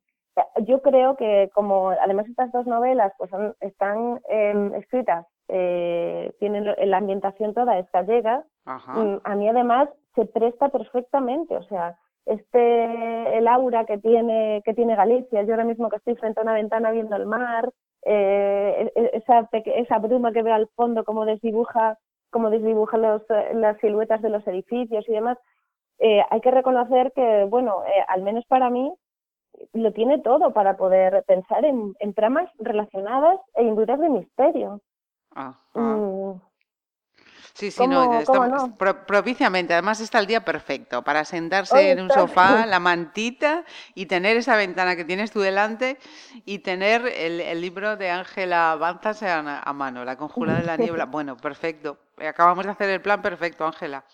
yo 0.62 0.82
creo 0.82 1.16
que 1.16 1.50
como 1.54 1.90
además 1.90 2.26
estas 2.28 2.52
dos 2.52 2.66
novelas 2.66 3.12
pues 3.18 3.30
están 3.60 4.20
em, 4.28 4.75
escritas, 4.75 5.26
eh, 5.48 6.32
tienen 6.38 6.75
la 6.78 6.96
ambientación 6.96 7.54
toda 7.54 7.78
es 7.78 7.90
gallega, 7.92 8.44
mm, 8.64 9.16
a 9.25 9.34
mí 9.34 9.48
además 9.48 9.88
se 10.14 10.25
presta 10.26 10.68
perfectamente, 10.68 11.56
o 11.56 11.62
sea, 11.64 11.98
este 12.26 13.38
el 13.38 13.49
aura 13.49 13.85
que 13.87 13.99
tiene 13.99 14.62
que 14.64 14.75
tiene 14.75 14.97
Galicia, 14.97 15.42
yo 15.42 15.52
ahora 15.52 15.64
mismo 15.64 15.88
que 15.88 15.97
estoy 15.97 16.16
frente 16.16 16.40
a 16.40 16.42
una 16.42 16.54
ventana 16.54 16.90
viendo 16.90 17.16
el 17.16 17.26
mar, 17.26 17.73
eh, 18.02 18.90
e, 18.95 19.00
e, 19.00 19.11
esa 19.14 19.49
esa 19.52 19.99
bruma 19.99 20.33
que 20.33 20.42
veo 20.42 20.54
al 20.54 20.68
fondo 20.76 21.04
como 21.04 21.25
desdibuja 21.25 21.99
como 22.30 22.50
desdibuja 22.50 22.99
los, 22.99 23.23
las 23.54 23.78
siluetas 23.78 24.21
de 24.21 24.28
los 24.28 24.47
edificios 24.47 25.09
y 25.09 25.12
demás, 25.12 25.38
eh, 25.99 26.23
hay 26.28 26.40
que 26.40 26.50
reconocer 26.50 27.12
que, 27.14 27.45
bueno, 27.49 27.83
eh, 27.87 28.04
al 28.09 28.23
menos 28.23 28.45
para 28.47 28.68
mí, 28.68 28.92
lo 29.73 29.92
tiene 29.92 30.18
todo 30.18 30.52
para 30.52 30.76
poder 30.76 31.25
pensar 31.26 31.64
en, 31.64 31.95
tramas 32.14 32.50
relacionadas 32.59 33.40
e 33.54 33.62
induras 33.62 33.99
de 33.99 34.11
misterio. 34.11 34.80
Mm. 35.75 36.33
Sí, 37.56 37.70
sí, 37.70 37.86
no, 37.86 38.22
propiciamente. 39.06 39.72
Además 39.72 40.00
está 40.00 40.18
el 40.18 40.26
día 40.26 40.44
perfecto 40.44 41.02
para 41.02 41.25
sentarse 41.25 41.90
en 41.90 42.02
un 42.02 42.10
sofá, 42.10 42.66
la 42.66 42.80
mantita 42.80 43.64
y 43.94 44.04
tener 44.04 44.36
esa 44.36 44.56
ventana 44.56 44.94
que 44.94 45.06
tienes 45.06 45.30
tú 45.32 45.40
delante 45.40 45.96
y 46.44 46.58
tener 46.58 47.06
el, 47.06 47.58
libro 47.62 47.96
de 47.96 48.10
Ángela 48.10 48.76
Banzas 48.76 49.22
a, 49.22 49.62
a, 49.62 49.72
mano, 49.72 50.04
La 50.04 50.16
conjura 50.16 50.56
de 50.56 50.64
la 50.64 50.76
niebla. 50.76 51.06
Bueno, 51.06 51.38
perfecto. 51.38 51.98
Acabamos 52.18 52.66
de 52.66 52.72
hacer 52.72 52.90
el 52.90 53.00
plan 53.00 53.22
perfecto, 53.22 53.64
Ángela. 53.64 54.04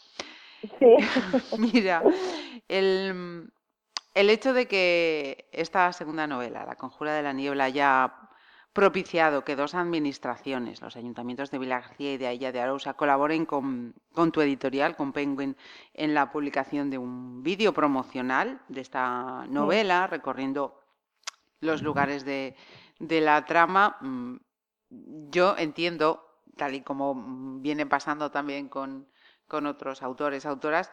Sí. 0.79 0.97
Mira, 1.59 2.01
el, 2.69 3.51
hecho 4.15 4.53
de 4.53 4.69
que 4.69 5.49
esta 5.51 5.93
segunda 5.93 6.29
novela, 6.29 6.65
La 6.65 6.77
Conjura 6.77 7.13
de 7.15 7.23
la 7.23 7.33
Niebla, 7.33 7.65
haya 7.65 8.15
propiciado 8.73 9.45
que 9.45 9.57
dos 9.57 9.75
administraciones, 9.75 10.81
los 10.81 10.97
ayuntamientos 10.97 11.51
de 11.51 11.59
Villa 11.59 11.81
García 11.81 12.15
y 12.15 12.17
de 12.17 12.27
Ailla 12.27 12.53
de 12.53 12.61
Arousa, 12.61 12.95
colaboren 12.95 13.45
con, 13.45 13.95
tu 14.33 14.41
editorial, 14.41 14.97
con 14.97 15.13
Penguin, 15.13 15.57
en 15.93 16.15
la 16.15 16.33
publicación 16.33 16.89
de 16.89 16.99
un 16.99 17.43
vídeo 17.43 17.75
promocional 17.75 18.63
de 18.69 18.81
esta 18.81 19.47
novela, 19.49 20.07
recorriendo 20.07 20.81
los 21.61 21.83
lugares 21.83 22.25
de, 22.25 22.57
de 22.99 23.21
la 23.21 23.45
trama. 23.45 23.99
Mm, 24.01 24.37
yo 25.31 25.55
entiendo, 25.59 26.41
tal 26.57 26.75
y 26.75 26.81
como 26.81 27.61
viene 27.61 27.87
pasando 27.87 28.31
también 28.31 28.69
con, 28.69 29.07
con 29.47 29.67
otros 29.67 30.03
autores, 30.03 30.47
autoras, 30.47 30.91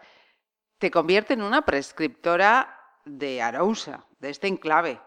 te 0.80 0.92
convierte 0.92 1.34
en 1.34 1.42
una 1.42 1.64
prescriptora 1.64 2.78
de 3.06 3.42
Arousa, 3.42 4.06
de 4.20 4.30
este 4.32 4.48
enclave. 4.48 5.00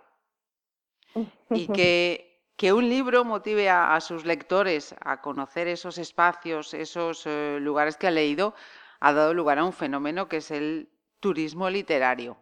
Y 1.50 1.66
que, 1.66 2.31
que 2.62 2.72
un 2.72 2.88
libro 2.88 3.24
motive 3.24 3.68
a, 3.68 4.00
sus 4.00 4.24
lectores 4.24 4.94
a 5.00 5.20
conocer 5.20 5.66
esos 5.66 5.98
espacios, 5.98 6.74
esos 6.74 7.26
eh, 7.26 7.58
lugares 7.60 7.96
que 7.96 8.06
ha 8.06 8.12
leído, 8.12 8.54
ha 9.00 9.12
dado 9.12 9.34
lugar 9.34 9.58
a 9.58 9.64
un 9.64 9.72
fenómeno 9.72 10.28
que 10.28 10.36
es 10.36 10.52
el 10.52 10.88
turismo 11.18 11.68
literario. 11.68 12.36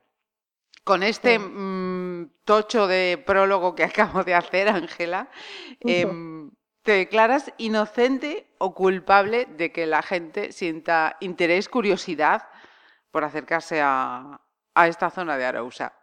Con 0.84 1.02
este 1.02 1.38
mm, 1.38 2.32
tocho 2.44 2.86
de 2.86 3.16
prólogo 3.24 3.74
que 3.74 3.84
acabo 3.90 4.22
de 4.22 4.34
hacer, 4.34 4.68
Ángela, 4.68 5.30
te 5.80 6.92
declaras 6.92 7.54
inocente 7.56 8.46
o 8.58 8.74
culpable 8.74 9.46
de 9.46 9.72
que 9.72 9.86
la 9.86 10.02
gente 10.02 10.52
sienta 10.52 11.16
interés, 11.20 11.70
curiosidad 11.70 12.46
por 13.10 13.24
acercarse 13.24 13.80
a, 13.82 14.38
esta 14.86 15.08
zona 15.08 15.38
de 15.38 15.46
Arousa. 15.46 15.94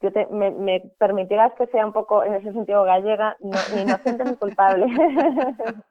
Yo 0.00 0.10
me, 0.30 0.50
me, 0.50 0.80
permitirás 0.98 1.52
que 1.54 1.66
sea 1.68 1.86
un 1.86 1.92
poco 1.92 2.24
en 2.24 2.34
ese 2.34 2.52
sentido 2.52 2.84
gallega, 2.84 3.36
no, 3.40 3.56
ni 3.74 3.82
inocente 3.82 4.24
ni 4.24 4.36
culpable. 4.36 4.86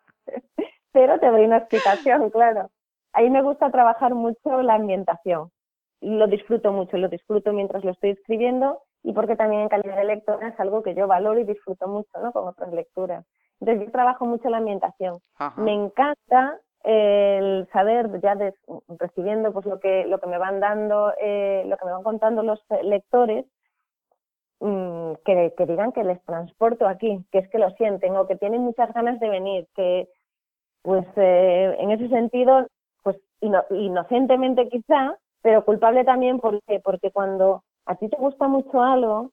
Pero 0.92 1.20
te 1.20 1.30
doy 1.30 1.46
una 1.46 1.58
explicación, 1.58 2.30
claro. 2.30 2.70
Ahí 3.14 3.30
me 3.30 3.42
gusta 3.42 3.70
trabajar 3.72 4.14
mucho 4.16 4.62
la 4.62 4.76
ambientación. 4.76 5.52
Lo 6.02 6.28
disfruto 6.28 6.72
mucho, 6.72 6.98
lo 6.98 7.10
disfruto 7.10 7.54
mientras 7.54 7.84
lo 7.84 7.92
estoy 7.92 8.12
escribiendo 8.12 8.82
y 9.04 9.14
porque 9.14 9.36
también 9.36 9.62
en 9.62 9.70
calidad 9.70 9.98
de 9.98 10.06
lectora 10.06 10.48
es 10.50 10.60
algo 10.60 10.84
que 10.84 10.96
yo 10.96 11.08
valoro 11.08 11.40
y 11.40 11.44
disfruto 11.44 11.88
mucho 11.88 12.10
¿no? 12.22 12.32
con 12.32 12.48
otras 12.48 12.74
lecturas. 12.74 13.26
Entonces 13.60 13.86
yo 13.86 13.92
trabajo 13.92 14.26
mucho 14.26 14.50
la 14.50 14.58
ambientación. 14.58 15.20
Me 15.58 15.74
encanta 15.74 16.60
el 16.84 17.68
saber, 17.72 18.22
ya 18.22 18.38
recibiendo 19.00 19.54
pues 19.54 19.66
lo 19.66 19.80
que, 19.80 20.06
lo 20.06 20.20
que 20.20 20.28
me 20.28 20.38
van 20.38 20.60
dando, 20.60 21.14
eh, 21.20 21.64
lo 21.68 21.78
que 21.78 21.86
me 21.86 21.92
van 21.92 22.04
contando 22.04 22.44
los 22.44 22.64
lectores, 22.84 23.46
mm, 24.66 25.14
que, 25.26 25.54
que, 25.58 25.66
digan 25.66 25.92
que 25.92 26.04
les 26.04 26.22
transporto 26.24 26.88
aquí, 26.88 27.24
que 27.32 27.40
es 27.40 27.50
que 27.50 27.60
lo 27.60 27.70
sienten 27.72 28.16
o 28.16 28.28
que 28.28 28.36
tienen 28.36 28.62
muchas 28.62 28.94
ganas 28.94 29.20
de 29.20 29.30
venir, 29.30 29.68
que 29.76 30.10
pues 30.82 31.06
eh, 31.16 31.76
en 31.80 31.92
ese 31.92 32.08
sentido, 32.10 32.68
pues 33.04 33.18
inocentemente 33.70 34.70
quizá, 34.70 35.18
pero 35.42 35.66
culpable 35.66 36.04
también 36.04 36.40
porque, 36.40 36.80
porque 36.84 37.12
cuando 37.12 37.64
a 37.86 37.96
ti 37.96 38.08
te 38.08 38.18
gusta 38.18 38.48
mucho 38.48 38.82
algo, 38.82 39.32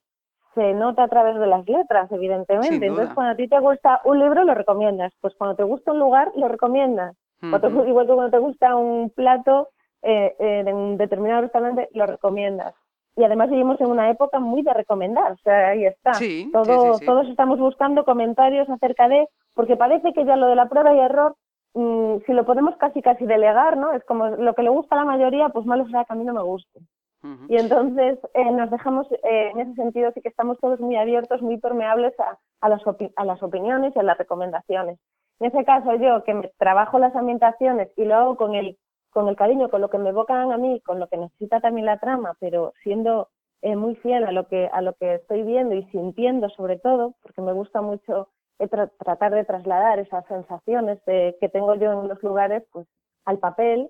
se 0.55 0.73
nota 0.73 1.03
a 1.03 1.07
través 1.07 1.39
de 1.39 1.47
las 1.47 1.67
letras, 1.67 2.11
evidentemente. 2.11 2.85
Entonces, 2.85 3.13
cuando 3.13 3.33
a 3.33 3.35
ti 3.35 3.47
te 3.47 3.59
gusta 3.59 4.01
un 4.05 4.19
libro, 4.19 4.43
lo 4.43 4.53
recomiendas. 4.53 5.13
Pues 5.21 5.33
cuando 5.35 5.55
te 5.55 5.63
gusta 5.63 5.91
un 5.91 5.99
lugar, 5.99 6.31
lo 6.35 6.47
recomiendas. 6.47 7.15
igual 7.41 8.07
que 8.07 8.13
cuando 8.13 8.31
te 8.31 8.37
gusta 8.37 8.75
un 8.75 9.09
plato 9.09 9.69
eh, 10.01 10.35
eh, 10.39 10.63
de 10.63 10.73
un 10.73 10.97
determinado 10.97 11.41
restaurante, 11.41 11.89
lo 11.93 12.05
recomiendas. 12.05 12.75
Y 13.15 13.23
además 13.23 13.49
vivimos 13.49 13.79
en 13.79 13.87
una 13.87 14.09
época 14.09 14.39
muy 14.39 14.63
de 14.63 14.73
recomendar, 14.73 15.33
o 15.33 15.37
sea, 15.43 15.69
ahí 15.69 15.85
está. 15.85 16.13
Todo, 16.51 16.99
todos 16.99 17.27
estamos 17.27 17.59
buscando 17.59 18.05
comentarios 18.05 18.67
acerca 18.69 19.07
de, 19.07 19.27
porque 19.53 19.75
parece 19.75 20.13
que 20.13 20.25
ya 20.25 20.35
lo 20.35 20.47
de 20.47 20.55
la 20.55 20.67
prueba 20.67 20.93
y 20.93 20.99
error, 20.99 21.35
mm, 21.75 22.17
si 22.25 22.33
lo 22.33 22.45
podemos 22.45 22.75
casi 22.77 23.01
casi 23.03 23.25
delegar, 23.25 23.77
¿no? 23.77 23.91
Es 23.93 24.03
como 24.05 24.29
lo 24.29 24.55
que 24.55 24.63
le 24.63 24.69
gusta 24.69 24.95
a 24.95 24.99
la 24.99 25.05
mayoría, 25.05 25.49
pues 25.49 25.65
malo 25.65 25.85
será 25.85 26.05
que 26.05 26.13
a 26.13 26.15
mí 26.15 26.23
no 26.23 26.33
me 26.33 26.41
guste. 26.41 26.79
Y 27.47 27.55
entonces 27.55 28.19
eh, 28.33 28.51
nos 28.51 28.69
dejamos, 28.69 29.09
eh, 29.11 29.51
en 29.53 29.59
ese 29.61 29.75
sentido, 29.75 30.11
sí 30.13 30.19
que 30.21 30.27
estamos 30.27 30.59
todos 30.59 30.81
muy 30.81 30.97
abiertos, 30.97 31.41
muy 31.41 31.57
permeables 31.57 32.13
a, 32.19 32.37
a, 32.59 32.69
las 32.69 32.81
a 33.15 33.25
las 33.25 33.41
opiniones 33.41 33.95
y 33.95 33.99
a 33.99 34.03
las 34.03 34.17
recomendaciones. 34.17 34.99
En 35.39 35.47
ese 35.47 35.63
caso, 35.63 35.95
yo 35.95 36.23
que 36.25 36.33
me 36.33 36.51
trabajo 36.57 36.99
las 36.99 37.15
ambientaciones 37.15 37.89
y 37.95 38.03
lo 38.03 38.15
hago 38.15 38.35
con 38.35 38.55
el, 38.55 38.77
con 39.13 39.27
el 39.27 39.35
cariño, 39.35 39.69
con 39.69 39.81
lo 39.81 39.89
que 39.89 39.97
me 39.97 40.09
evocan 40.09 40.51
a 40.51 40.57
mí, 40.57 40.81
con 40.81 40.99
lo 40.99 41.07
que 41.07 41.17
necesita 41.17 41.61
también 41.61 41.85
la 41.85 41.99
trama, 41.99 42.35
pero 42.39 42.73
siendo 42.83 43.29
eh, 43.61 43.75
muy 43.75 43.95
fiel 43.95 44.25
a 44.25 44.31
lo, 44.31 44.47
que, 44.47 44.69
a 44.71 44.81
lo 44.81 44.93
que 44.93 45.15
estoy 45.15 45.43
viendo 45.43 45.75
y 45.75 45.83
sintiendo 45.85 46.49
sobre 46.49 46.79
todo, 46.79 47.15
porque 47.21 47.41
me 47.41 47.53
gusta 47.53 47.81
mucho 47.81 48.29
tratar 48.99 49.33
de 49.33 49.43
trasladar 49.43 49.99
esas 49.99 50.25
sensaciones 50.27 50.99
que 51.05 51.49
tengo 51.51 51.75
yo 51.75 51.91
en 51.91 52.07
los 52.07 52.21
lugares 52.23 52.63
pues 52.71 52.87
al 53.25 53.39
papel 53.39 53.89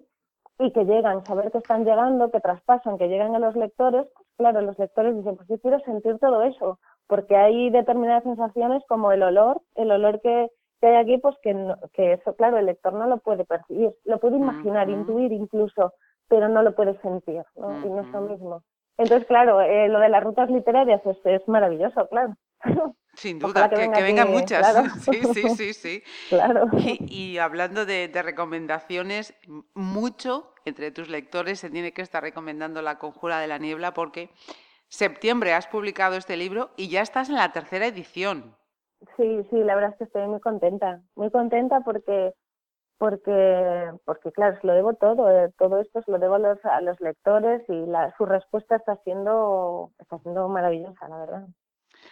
y 0.60 0.72
que 0.72 0.86
llegan, 0.86 1.25
saber 1.25 1.51
que 1.51 1.58
están 1.58 1.84
llegando, 1.86 2.32
que 2.32 2.39
traspasan, 2.39 2.98
que 2.98 3.08
llegan 3.08 3.36
a 3.36 3.39
los 3.39 3.56
lectores, 3.56 4.08
pues 4.15 4.27
claro, 4.38 4.62
los 4.62 4.77
lectores 4.77 5.15
dicen, 5.15 5.36
pues 5.36 5.48
yo 5.48 5.60
quiero 5.60 5.80
sentir 5.80 6.20
todo 6.20 6.44
eso, 6.44 6.80
porque 7.08 7.36
hay 7.36 7.70
determinadas 7.70 8.24
sensaciones 8.24 8.84
como 8.88 9.12
el 9.12 9.24
olor, 9.24 9.62
el 9.75 9.92
olor 9.92 10.22
que, 10.22 10.50
que 10.83 10.89
hay 10.89 10.95
aquí, 10.97 11.17
pues 11.17 11.37
que, 11.41 11.55
que 11.93 12.11
eso, 12.11 12.35
claro, 12.35 12.57
el 12.57 12.65
lector 12.65 12.91
no 12.91 13.07
lo 13.07 13.17
puede 13.19 13.45
percibir, 13.45 13.91
lo 14.03 14.19
puede 14.19 14.35
imaginar, 14.35 14.89
intuir 14.89 15.31
incluso, 15.31 15.93
pero 16.27 16.49
no 16.49 16.61
lo 16.61 16.75
puede 16.75 16.99
sentir, 16.99 17.41
¿no? 17.55 17.85
Y 17.85 17.89
no 17.89 18.01
es 18.01 18.07
lo 18.09 18.21
mismo. 18.23 18.63
Entonces, 18.97 19.25
claro, 19.25 19.61
eh, 19.61 19.87
lo 19.87 20.01
de 20.01 20.09
las 20.09 20.21
rutas 20.21 20.49
literarias 20.49 20.99
es, 21.05 21.15
es 21.23 21.47
maravilloso, 21.47 22.05
claro. 22.09 22.35
Sin 23.13 23.39
duda, 23.39 23.69
que, 23.69 23.77
vengan 24.03 24.29
muchas. 24.29 24.75
Sí, 25.09 25.21
sí, 25.33 25.49
sí, 25.55 25.73
sí. 25.73 26.03
claro. 26.29 26.65
Y, 26.75 27.37
hablando 27.37 27.85
de, 27.85 28.09
recomendaciones, 28.21 29.35
mucho 29.73 30.53
entre 30.65 30.91
tus 30.91 31.07
lectores 31.07 31.61
se 31.61 31.69
tiene 31.69 31.93
que 31.93 32.01
estar 32.01 32.21
recomendando 32.21 32.81
La 32.81 32.99
Conjura 32.99 33.39
de 33.39 33.47
la 33.47 33.57
Niebla 33.57 33.93
porque 33.93 34.31
septiembre 34.89 35.53
has 35.53 35.67
publicado 35.67 36.17
este 36.17 36.35
libro 36.35 36.71
y 36.75 36.89
ya 36.89 37.01
estás 37.01 37.29
en 37.29 37.35
la 37.35 37.53
tercera 37.53 37.87
edición. 37.87 38.57
Sí, 39.17 39.45
sí, 39.50 39.63
la 39.63 39.75
verdad 39.75 39.91
es 39.91 39.98
que 39.98 40.03
estoy 40.05 40.27
muy 40.27 40.39
contenta, 40.39 41.01
muy 41.15 41.31
contenta 41.31 41.81
porque 41.81 42.33
porque 42.98 43.91
porque 44.05 44.31
claro, 44.31 44.60
se 44.62 44.67
lo 44.67 44.74
debo 44.74 44.93
todo, 44.93 45.29
eh, 45.29 45.51
todo 45.57 45.79
esto 45.81 46.01
se 46.03 46.12
lo 46.12 46.19
debo 46.19 46.36
a 46.36 46.39
los, 46.39 46.65
a 46.65 46.81
los 46.81 47.00
lectores 47.01 47.62
y 47.67 47.86
la, 47.86 48.13
su 48.17 48.25
respuesta 48.25 48.75
está 48.75 48.95
siendo 49.03 49.91
está 50.00 50.19
siendo 50.19 50.48
maravillosa, 50.48 51.07
la 51.10 51.17
verdad. 51.17 51.48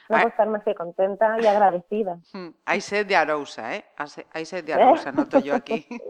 No 0.10 0.18
puedo 0.18 0.28
estar 0.28 0.48
más 0.48 0.64
que 0.64 0.76
contenta 0.76 1.38
y 1.42 1.46
agradecida. 1.46 2.20
Hmm, 2.34 2.50
hay 2.66 2.82
sed 2.82 3.06
de 3.08 3.16
Arousa, 3.16 3.76
¿eh? 3.76 3.86
Hay 4.34 4.46
sed 4.46 4.66
de 4.66 4.74
Arousa, 4.74 5.12
noto 5.12 5.40
yo 5.40 5.56
aquí. 5.56 5.86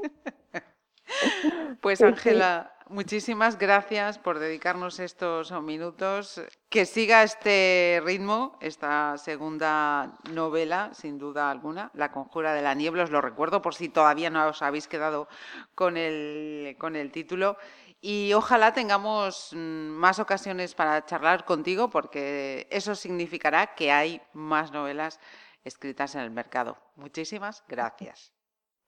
Pues 1.81 2.01
Ángela, 2.01 2.71
muchísimas 2.91 3.57
gracias 3.57 4.19
por 4.19 4.39
dedicarnos 4.39 4.99
estos 4.99 5.51
minutos. 5.63 6.41
Que 6.69 6.85
siga 6.85 7.23
este 7.23 8.01
ritmo, 8.03 8.57
esta 8.61 9.17
segunda 9.17 10.17
novela, 10.31 10.91
sin 10.93 11.17
duda 11.17 11.49
alguna, 11.49 11.91
La 11.93 12.11
Conjura 12.11 12.53
de 12.53 12.61
la 12.61 12.73
Niebla. 12.73 13.03
Os 13.03 13.11
lo 13.11 13.21
recuerdo 13.21 13.61
por 13.61 13.75
si 13.75 13.89
todavía 13.89 14.29
no 14.29 14.47
os 14.47 14.61
habéis 14.61 14.87
quedado 14.87 15.27
con 15.75 15.97
el, 15.97 16.75
con 16.79 16.95
el 16.95 17.11
título. 17.11 17.57
Y 18.01 18.33
ojalá 18.33 18.73
tengamos 18.73 19.51
mm, 19.53 19.57
más 19.57 20.19
ocasiones 20.19 20.73
para 20.73 21.05
charlar 21.05 21.45
contigo, 21.45 21.89
porque 21.89 22.67
eso 22.71 22.95
significará 22.95 23.75
que 23.75 23.91
hay 23.91 24.21
más 24.33 24.71
novelas 24.71 25.19
escritas 25.63 26.15
en 26.15 26.21
el 26.21 26.31
mercado. 26.31 26.77
Muchísimas 26.95 27.63
gracias. 27.67 28.33